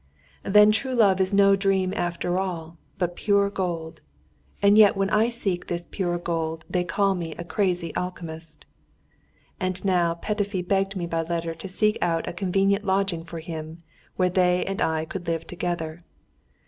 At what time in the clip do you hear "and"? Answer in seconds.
4.59-4.75, 9.59-9.85, 14.65-14.81